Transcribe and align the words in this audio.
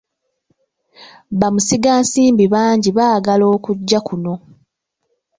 Bamusigansimbi 1.39 2.45
bangi 2.53 2.89
baagala 2.97 3.45
okujja 3.55 3.99
kuno. 4.07 4.33